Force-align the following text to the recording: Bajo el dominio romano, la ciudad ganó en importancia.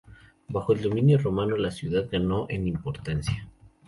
Bajo 0.47 0.73
el 0.73 0.81
dominio 0.81 1.19
romano, 1.19 1.55
la 1.57 1.69
ciudad 1.69 2.07
ganó 2.11 2.47
en 2.49 2.65
importancia. 2.65 3.47